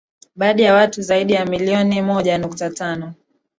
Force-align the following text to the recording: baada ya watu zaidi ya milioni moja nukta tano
baada 0.35 0.63
ya 0.63 0.73
watu 0.73 1.01
zaidi 1.01 1.33
ya 1.33 1.45
milioni 1.45 2.01
moja 2.01 2.37
nukta 2.37 2.69
tano 2.69 3.13